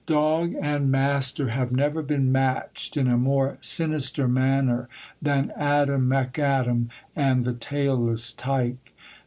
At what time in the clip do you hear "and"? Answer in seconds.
0.59-0.89, 7.15-7.45